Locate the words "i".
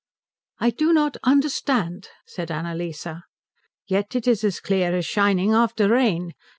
0.57-0.71